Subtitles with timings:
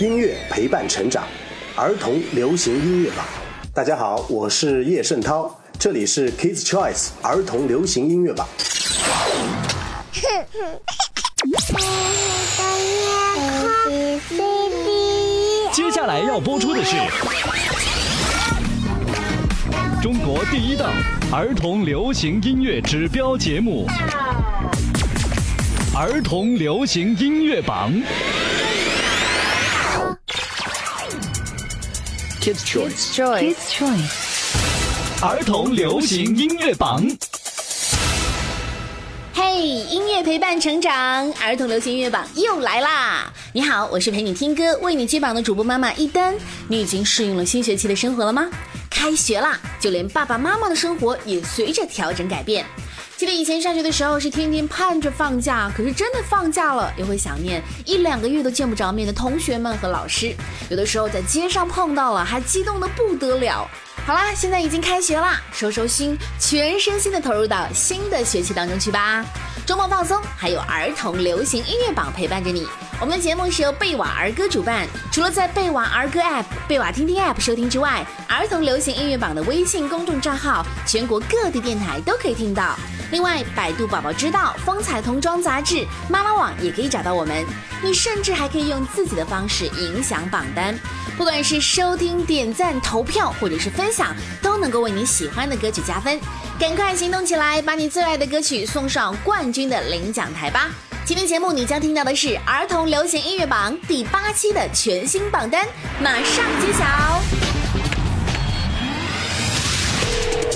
[0.00, 1.24] 音乐陪伴成长，
[1.76, 3.22] 儿童流行音乐榜。
[3.74, 8.48] 大家好，我是叶圣涛，这里是 Kids Choice 儿童流行音乐榜。
[15.70, 16.96] 接下来要播出的是
[20.00, 20.90] 中国第一档
[21.30, 23.86] 儿童流行音乐指标节目——
[25.94, 27.92] 儿童流行音乐榜。
[32.40, 37.06] Kids Choice，Kids Choice，儿童流行音乐榜。
[39.34, 43.30] 嘿，音乐陪伴成长，儿童流行音乐榜又来啦！
[43.52, 46.34] 你好，我是陪你听歌、为你接榜的主播妈妈一丹。
[46.66, 48.48] 你已经适应了新学期的生活了吗？
[48.88, 52.64] 开学啦，就连爸爸妈妈的生活也随着调整改变。
[53.20, 60.34] 记得以前上学的时候是天天盼着放假，可是真的放假了，又会想念一两个月都见不着面的同学们和老师。
[60.70, 63.68] 有的时候在街上碰到了，还激动的不得了。
[64.06, 69.22] 好啦，现在已经开学啦，收收心，全身心的投入到新的学期当中去吧。
[69.66, 72.66] 周末放松，还有儿童流行音乐榜陪伴着你。
[73.00, 82.76] 我们的节目是由贝瓦儿歌主办，除了在贝瓦儿歌 App、贝瓦听听 App 收听之外，儿童流行音乐榜的微信公众账号，全国各地电台都可以听到。
[83.12, 87.44] 另外，百度宝宝知道、风采童装杂志、妈妈网也可以找到我们。
[87.82, 90.78] 你甚至还可以用自己的方式影响榜单，
[91.16, 96.20] 不管是收听、点赞、投票，或者是分享，都能够为你喜欢的歌曲加分。
[96.60, 100.68] 赶快行动起来，把你最爱的歌曲送上冠军的领奖台吧！
[101.06, 105.66] 今天节目你将听到的是儿童流行音乐榜第八期的全新榜单，
[106.02, 107.22] 马上揭晓。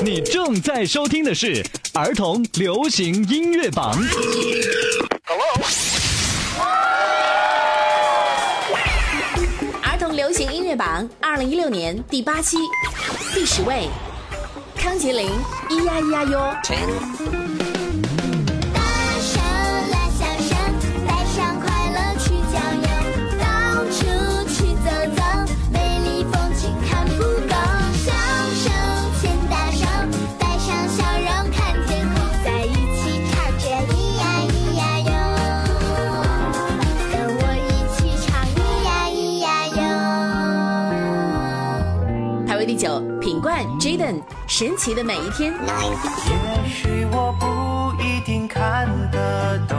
[0.05, 3.99] 你正在收听的是儿童流行音乐榜。
[9.83, 12.59] 儿童流行音乐榜二零一六年第八期，
[13.33, 13.89] 第十位，
[14.85, 15.31] 康杰林，
[15.71, 16.55] 咿呀咿呀哟。
[18.75, 18.79] 大
[19.19, 19.33] 声
[19.91, 20.55] 拉小声，
[21.09, 22.87] 带上快乐去郊游，
[23.41, 23.43] 到
[23.87, 23.97] 处
[24.47, 24.87] 去走
[25.17, 25.19] 走，
[25.73, 27.55] 美丽风景看不够。
[28.05, 28.13] 小
[28.53, 28.69] 手
[29.23, 29.81] 牵大手，
[30.39, 31.57] 带上笑容看
[31.87, 32.15] 天空，
[32.45, 32.69] 在一
[33.01, 35.11] 起唱着咿呀咿呀哟，
[37.11, 39.47] 跟我一起唱咿呀咿呀
[39.79, 39.81] 哟。
[42.47, 45.55] 排位第九，品冠 Jaden，神奇的每一天。
[45.55, 49.79] 也许我不一定看得懂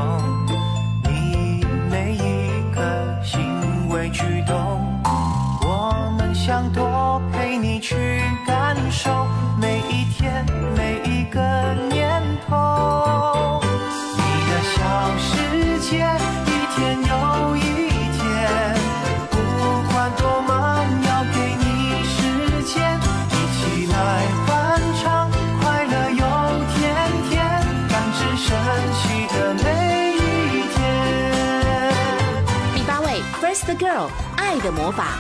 [33.78, 35.18] Girl，爱的魔法。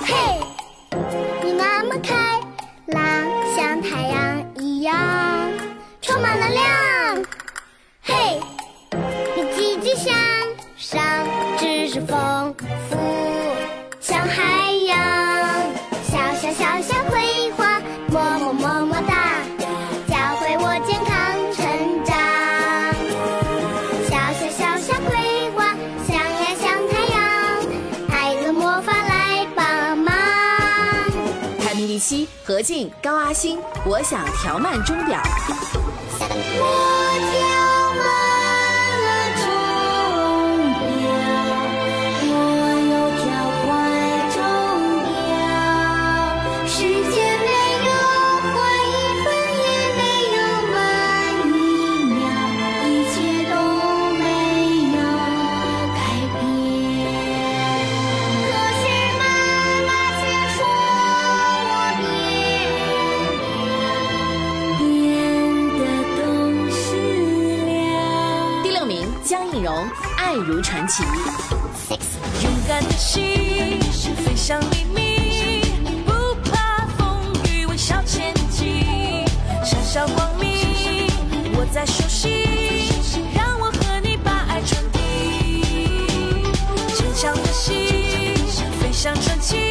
[0.00, 0.40] 嘿，
[31.94, 35.22] 排名第七，何静，高阿星，我想调慢钟表。
[70.16, 71.02] 爱如传奇。
[72.42, 73.80] 勇敢的心
[74.16, 76.12] 飞向黎明，不
[76.50, 79.24] 怕风雨，微笑前进，
[79.64, 81.08] 小小光明，
[81.56, 82.44] 握在手心，
[83.34, 85.62] 让我和你把爱传递。
[86.94, 87.76] 坚强的心
[88.80, 89.63] 飞向传奇，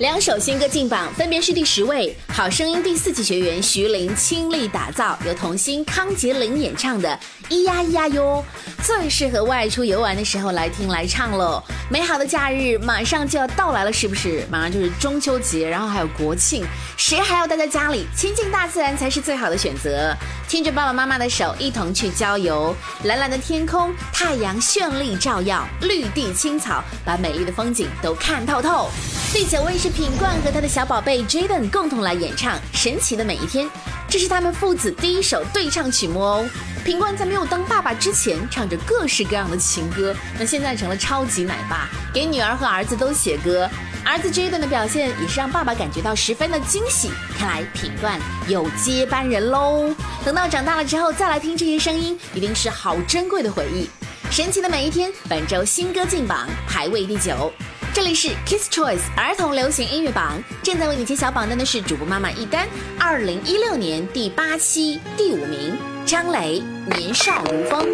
[0.00, 7.06] 两首新歌进榜，分别是第十位《好声音》第四季学员徐玲倾力打造，由童星康杰林演唱的
[7.52, 8.42] 《咿呀咿呀哟》，
[8.82, 11.62] 最适合外出游玩的时候来听来唱喽。
[11.90, 14.46] 美好的假日马上就要到来了，是不是？
[14.50, 16.64] 马上就是中秋节，然后还有国庆，
[16.96, 18.06] 谁还要待在家里？
[18.16, 20.16] 亲近大自然才是最好的选择。
[20.50, 22.74] 牵着爸爸妈妈的手，一同去郊游。
[23.04, 28.90] 蓝蓝的天空，太阳绚丽照耀，绿地青草，把美丽的风景都看透透。
[29.32, 33.64] 第九位是品冠和他的小宝贝 Jaden 共同来演唱《神奇的每一天》，
[34.08, 36.44] 这是他们父子第一首对唱曲目哦。
[36.84, 43.70] 品冠在没有当爸爸之前，唱着各式各样的情歌，那现在成了超级奶爸，给女儿和儿子都写歌。
[44.04, 48.18] 儿子 Jaden 的表现也是让爸爸感觉到十分的惊喜，看来品冠
[48.48, 49.94] 有接班人喽。
[50.24, 53.88] 等到长大了之后再来听这些声音，一定是好珍贵的回忆。
[54.30, 57.52] 神奇的每一天，本周新歌进榜排位第九。
[57.92, 62.68] 这里是 Kids Choice 儿童流行音乐榜，正在为你揭晓榜单的是主播妈妈一丹，
[62.98, 65.76] 二零一六年第八期第五名，
[66.06, 66.62] 张磊
[66.96, 67.84] 《年少如风》。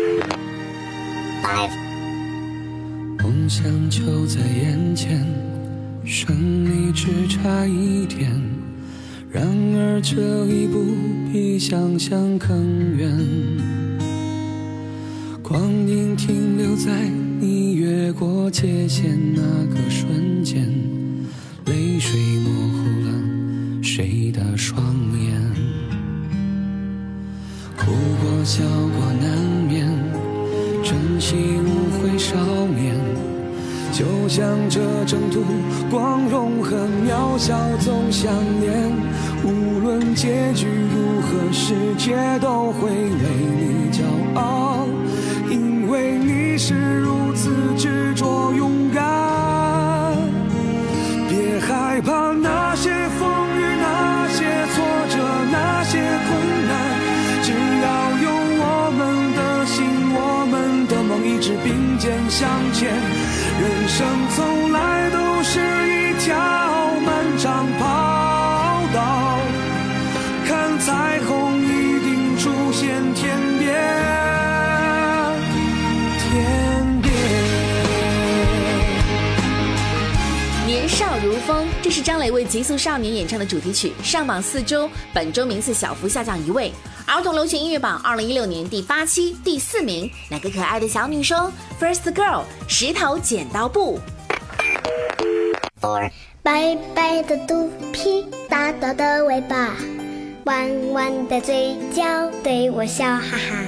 [3.23, 5.25] 梦想就在眼前，
[6.07, 8.31] 胜利只差一点。
[9.29, 9.45] 然
[9.75, 10.79] 而这一步
[11.33, 13.11] 比想象更远，
[15.43, 17.11] 光阴停留在
[17.41, 19.43] 你越过界限那
[19.75, 20.65] 个瞬间，
[21.67, 24.81] 泪水模糊了谁的双
[25.21, 25.43] 眼，
[27.77, 27.91] 哭
[28.23, 29.37] 过笑过难
[29.69, 29.87] 免，
[30.85, 32.37] 珍惜无悔少
[32.69, 33.06] 年。
[33.97, 35.43] 就像这征途，
[35.91, 36.77] 光荣和
[37.09, 38.93] 渺小总相连。
[39.43, 43.01] 无论结局如何，世界都会为
[43.57, 44.03] 你骄
[44.35, 44.87] 傲，
[45.49, 49.03] 因为你是如此执着勇敢。
[51.31, 53.27] 别害怕那些风
[53.57, 54.45] 雨，那些
[54.75, 55.17] 挫折，
[55.51, 55.97] 那些
[56.29, 56.37] 困
[56.69, 56.77] 难，
[57.43, 57.51] 只
[57.81, 57.89] 要
[58.21, 58.29] 有
[58.61, 59.01] 我们
[59.35, 59.81] 的心，
[60.13, 63.16] 我们的梦一直并肩向前。
[63.59, 66.37] 人生从来都是一条
[67.01, 69.39] 漫长跑道，
[70.47, 73.73] 看彩虹一定出现天边，
[76.21, 77.13] 天边。
[80.67, 86.71] 年少如风，这是张磊为《极速少年》演唱的主题曲，上榜四周，本周名次小幅下降一位。
[87.07, 94.01] 儿童流行音乐榜二零一六年第八期第四名，哪个可爱的小女生？First Girl，石头剪刀布。
[96.43, 99.77] 白白的肚皮，大大的尾巴，
[100.47, 102.03] 弯弯的嘴角，
[102.43, 103.65] 对我笑哈哈。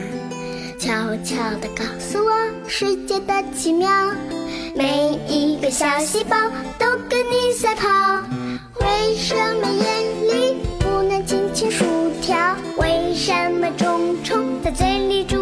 [0.77, 0.93] 悄
[1.25, 2.33] 悄地告诉我
[2.69, 3.89] 世界的奇妙，
[4.75, 6.37] 每一个小细胞
[6.77, 7.89] 都跟你赛跑。
[8.81, 10.48] 为什么眼里？
[13.29, 15.38] 什么虫虫在嘴里住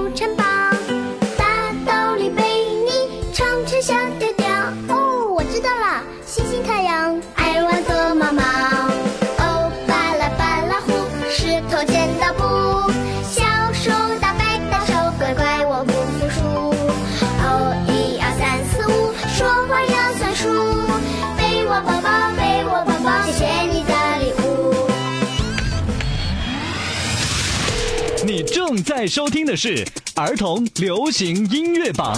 [28.26, 32.12] 你正在收听的是儿童流行音乐榜。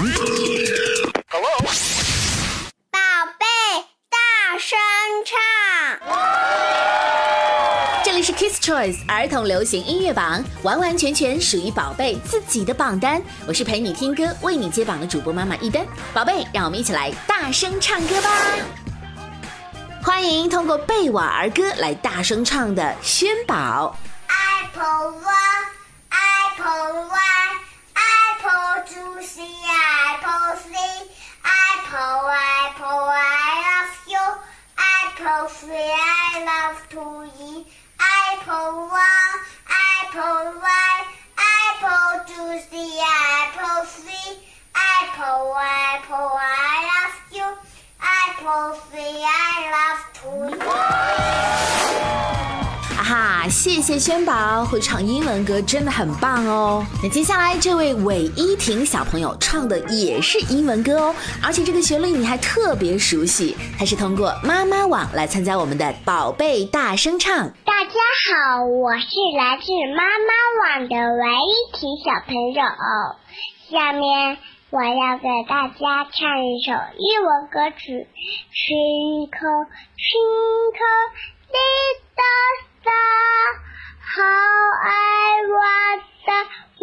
[2.90, 2.98] 宝
[3.38, 3.44] 贝，
[4.08, 4.78] 大声
[5.26, 5.36] 唱。
[8.02, 13.20] 这里是 Kids Choice 儿童流行音乐榜，完完全全属于宝贝自己的榜单。
[13.46, 15.86] 我是陪你听歌、为你接榜的主播妈妈一丹。
[16.14, 18.30] 宝贝，让我们一起来大声唱歌吧！
[20.02, 23.94] 欢迎通过贝瓦儿歌来大声唱的轩宝。
[24.26, 25.66] Apple one,
[26.58, 27.54] apple one,
[27.94, 31.06] apple two, three, apple three,
[31.44, 34.26] apple, apple, I love you.
[34.76, 37.66] Apple three, I love to eat.
[38.00, 39.17] Apple one,
[53.48, 56.84] 谢谢轩宝，会唱英文歌真的很棒哦。
[57.02, 63.56] 那接下来这位韦依婷小朋友唱的也是英文歌哦，而且这个旋律你还特别熟悉。
[63.78, 67.48] 他是通过妈妈网来参加我们的宝贝大声唱。
[67.64, 70.30] 大家好，我是来自妈妈
[70.78, 72.62] 网的韦依婷小朋友。
[73.70, 74.36] 下面
[74.70, 77.92] 我要给大家唱一首英文歌曲
[78.52, 81.08] 《Twinkle Twinkle
[81.48, 82.90] Little 的
[84.00, 84.22] 好
[84.82, 84.88] 爱
[85.48, 85.56] 我
[86.26, 86.28] 的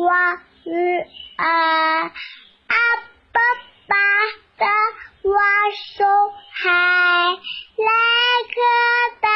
[0.03, 0.69] 娃儿
[1.37, 1.43] 阿
[3.31, 3.37] 爸
[3.87, 3.93] 把
[4.57, 4.63] 的
[5.23, 5.29] 我
[5.97, 5.97] 送
[6.51, 6.63] 海
[7.77, 7.89] 那
[8.55, 8.57] 个
[9.21, 9.27] 大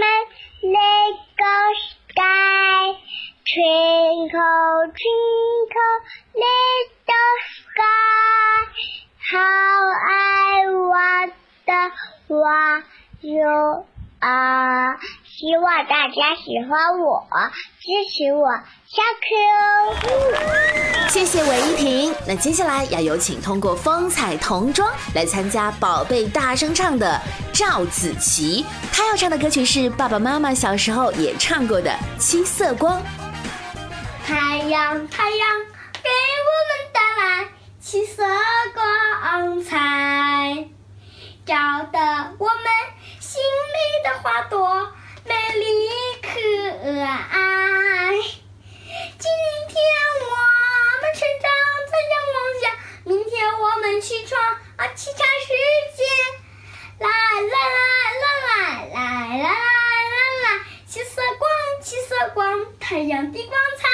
[0.00, 0.02] 门，
[0.72, 0.76] 那
[1.36, 1.42] 个
[1.88, 2.20] sky
[3.44, 5.98] twinkle twinkle
[6.34, 8.10] little Star，
[14.20, 14.98] you are.
[15.24, 17.26] 希望大家喜欢我，
[17.80, 18.46] 支持我，
[18.86, 21.08] 下课哦。
[21.08, 22.14] 谢谢韦一婷。
[22.26, 27.18] 那接下来要有请通过风采童装来参加宝贝大声唱的
[27.52, 33.00] 赵子琪，她要唱的歌曲是爸爸妈妈小时候也唱过的《七色光》。
[34.26, 35.58] 太阳，太阳，
[36.02, 37.48] 给我们带来
[37.80, 38.22] 七色
[38.74, 40.68] 光彩，
[41.46, 41.56] 照
[41.90, 41.98] 得
[42.38, 42.64] 我们
[43.30, 44.58] 心里的花朵
[45.24, 45.64] 美丽
[46.20, 46.30] 可
[46.82, 48.10] 爱。
[49.20, 49.30] 今
[49.68, 49.78] 天
[50.26, 50.34] 我
[51.00, 51.46] 们成长
[51.86, 52.64] 在阳光下，
[53.04, 54.42] 明天我们起床
[54.74, 55.54] 啊，启程世
[55.96, 56.02] 界。
[56.98, 57.54] 来来
[58.18, 58.58] 来来
[58.88, 61.48] 来来来来来，七色光，
[61.80, 63.86] 七色光，太阳的光彩。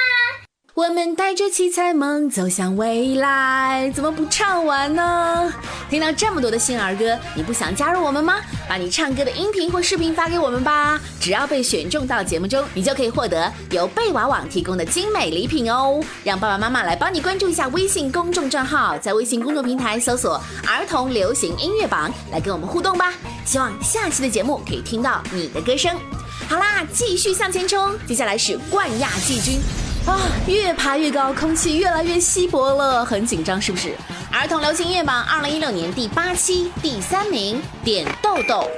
[0.73, 5.53] 我们带着七彩梦走向未来，怎么不唱完呢？
[5.97, 8.35] 听到这么多的新儿歌，你不想加入我们吗？
[8.69, 15.99] 把你唱歌的音频或视频发给我们吧，只要被选中到节目中，你就可以获得由贝娃网提供的精美礼品哦。
[16.23, 20.39] 让爸爸妈妈来帮你关注一下微信公众账号，在微信公众平台搜索
[20.69, 23.15] “儿童流行音乐榜”来跟我们互动吧。
[23.47, 25.99] 希望下期的节目可以听到你的歌声。
[26.47, 29.86] 好啦，继续向前冲，接下来是冠亚季军。
[30.07, 33.93] 啊，越爬越高，空气越来越稀薄了，很紧张，是不是？
[34.33, 38.69] 儿童流行音乐榜二零一六年第八期第三名，点豆豆。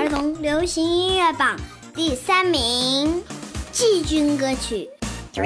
[0.00, 1.56] 儿童流行音乐榜
[1.94, 3.22] 第三名，
[3.70, 4.88] 季军歌曲。
[5.36, 5.44] 男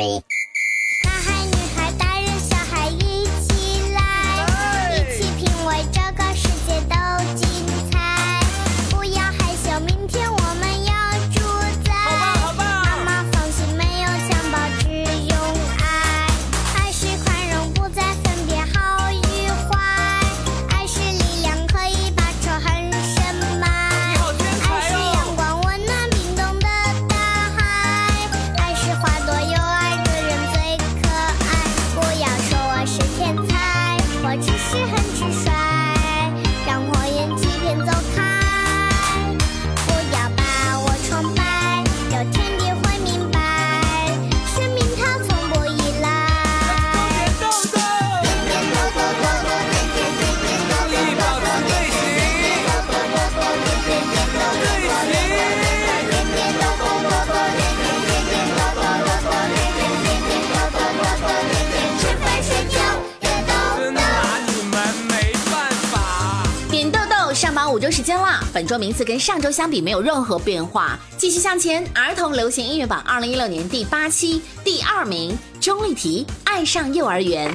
[68.57, 71.87] 本周名次跟上周相比没有任何变化，继续向前。
[71.95, 77.53] 儿童流行音乐榜二零一六年第八期第二名，钟丽缇《爱上幼儿园》。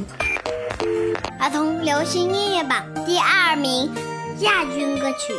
[1.40, 3.90] 儿童流行音乐榜第二名，
[4.42, 5.34] 亚军歌曲。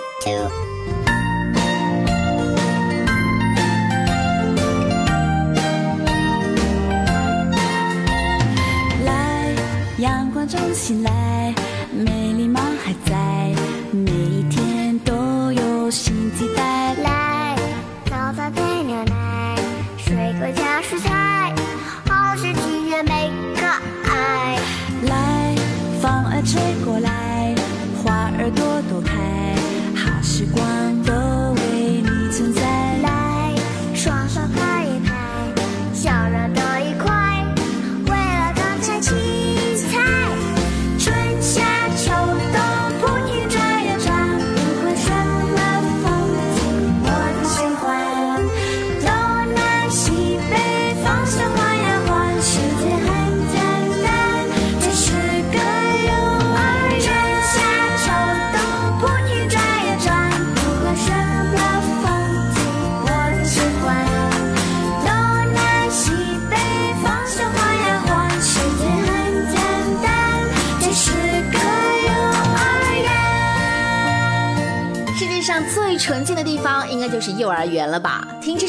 [9.04, 9.54] 来，
[9.99, 11.12] 阳光中醒来，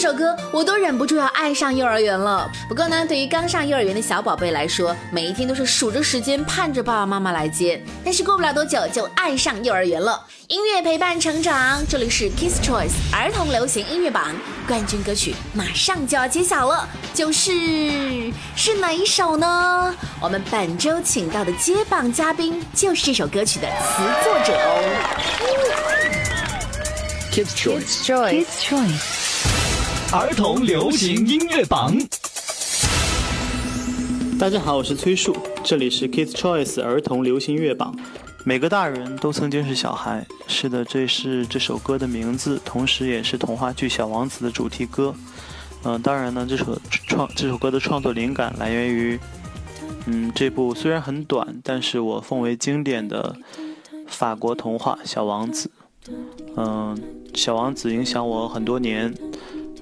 [0.04, 2.52] 首歌，我都忍不住要爱上幼儿园了。
[2.68, 7.82] 不过呢，对于刚上幼儿园的小宝贝来说，每一天都是数着时间，盼着爸爸妈妈来接。
[8.04, 10.22] 但是过不了多久，就爱上幼儿园了。
[10.50, 14.36] 音乐陪伴成长，这里是 Kiss Choice 儿童流行音乐榜
[14.68, 19.96] 冠军歌曲，马上就要揭晓了，就是是哪一首呢？
[20.20, 24.84] 我们本周请到的接榜嘉宾就是这首歌曲的词作者哦。
[27.32, 29.23] Kids Choice Kids Choice
[30.14, 31.92] 儿童流行音乐榜。
[34.38, 37.98] 大家好，我是崔树，这里是 Kids Choice 儿童流行乐榜。
[38.46, 45.16] 每个大人都曾经是小孩，是的，这是这首歌的名字，同时也是童话剧《小王子》的主题歌。
[45.82, 49.20] 嗯、当然呢，这首创这首歌的创作灵感来源于，
[50.06, 53.36] 嗯，这部虽然很短，但是我奉为经典的
[54.06, 55.72] 法国童话《小王子》。
[56.56, 56.96] 嗯，
[57.40, 59.12] 《小王子》影响我很多年，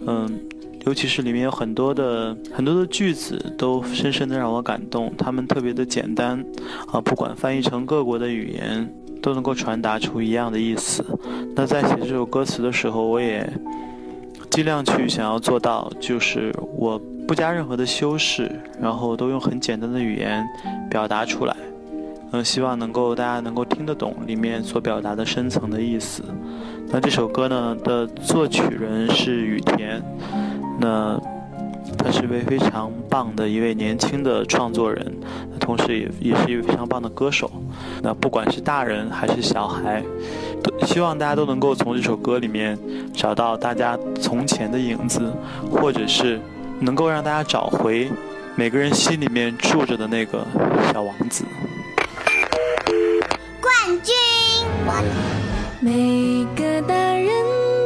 [0.05, 0.39] 嗯，
[0.85, 6.43] 尤其是里面有很多的很多的句子都深深的让我感动，它们特别的简单
[6.91, 8.91] 啊，不管翻译成各国的语言，
[9.21, 11.05] 都能够传达出一样的意思。
[11.55, 13.47] 那在写这首歌词的时候，我也
[14.49, 20.43] 尽量去想要做到，就是我不加任何的修饰，然后都用很简单的语言
[20.89, 21.55] 表达出来。
[22.31, 26.23] 嗯，希望能够大家能够听得懂里面所表达的深层的意思。
[26.87, 30.01] 那这首歌呢的作曲人是羽田，
[30.79, 31.19] 那
[31.97, 35.13] 他是一位非常棒的一位年轻的创作人，
[35.59, 37.51] 同时也也是一位非常棒的歌手。
[38.01, 40.01] 那不管是大人还是小孩，
[40.63, 42.77] 都希望大家都能够从这首歌里面
[43.13, 45.33] 找到大家从前的影子，
[45.69, 46.39] 或者是
[46.79, 48.09] 能够让大家找回
[48.55, 50.45] 每个人心里面住着的那个
[50.93, 51.43] 小王子。
[55.79, 57.27] 每个大人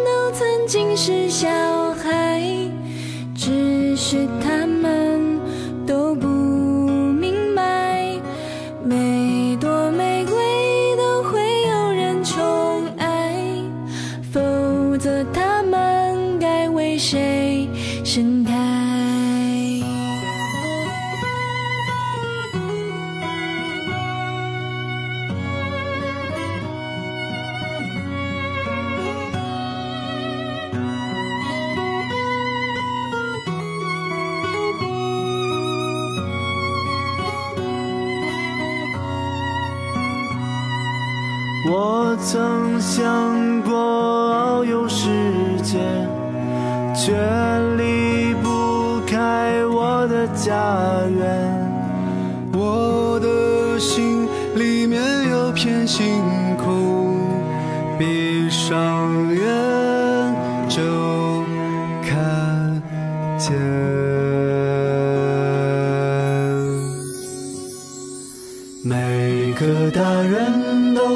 [0.05, 1.47] 都曾经是小
[1.93, 2.41] 孩，
[3.35, 4.64] 只是他
[41.67, 45.09] 我曾想过遨游世
[45.63, 45.79] 界，
[46.93, 47.11] 却
[47.75, 50.53] 离不开我的家
[51.09, 51.25] 园。
[52.53, 55.01] 我的心里面
[55.31, 56.21] 有片星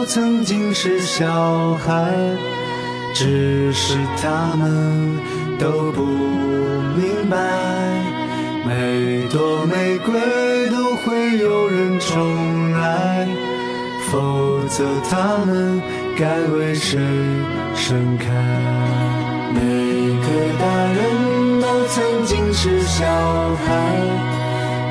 [0.10, 2.12] 曾经是小孩，
[3.14, 5.20] 只是他们
[5.60, 7.38] 都不明白，
[8.66, 13.28] 每朵玫瑰都会有人宠爱，
[14.12, 15.80] 否则他们
[16.18, 17.00] 该为谁
[17.76, 18.26] 盛开？
[19.54, 20.28] 每个
[20.60, 23.06] 大人都曾经是小
[23.64, 23.72] 孩，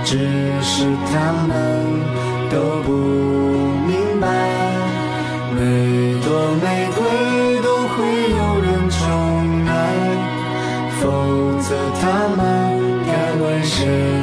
[0.04, 0.16] 只
[0.62, 1.58] 是他们。
[2.50, 4.26] 都不明白，
[5.58, 5.64] 每
[6.20, 7.96] 朵玫瑰都会
[8.30, 8.96] 有人宠
[9.66, 9.70] 爱，
[11.00, 11.02] 否
[11.60, 12.02] 则他
[12.36, 12.38] 们
[13.04, 13.10] 该
[13.42, 14.17] 为谁？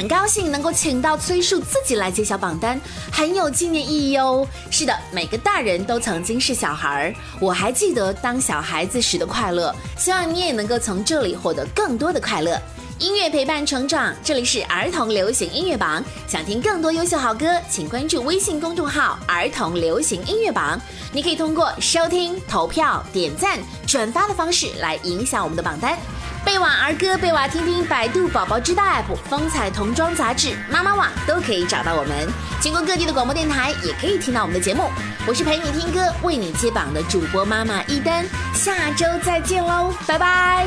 [0.00, 2.80] 很高兴能够请到崔树自己来揭晓榜单，
[3.12, 4.48] 很有纪念意义哦。
[4.70, 12.58] 是的，每个大人都曾经是小孩儿，我还记得当小孩子时的快乐，希望你也能够从这里获得更多的快乐。
[12.98, 16.02] 音乐陪伴成长，这里是儿童流行音乐榜。
[16.26, 20.80] 想听更多优秀好歌，请关注微信公众号“儿童流行音乐榜”。
[21.12, 25.98] 你可以通过收听、投票、点赞、转发的方式来影响我们的榜单。
[26.44, 32.28] 贝瓦儿歌、贝瓦听听、百度宝宝知道 app、风采童装杂志、妈妈网都可以找到我们。
[32.62, 34.90] 全国各地的广播电台，也可以听到我们的节目。
[35.26, 38.24] 我是陪你听歌、为你接榜的主播妈妈一丹，
[38.54, 40.66] 下周再见喽，拜拜。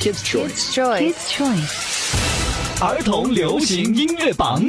[0.00, 0.74] Kids Choice。
[0.74, 1.88] Kids Choice.
[2.80, 4.64] 儿童流行音乐榜。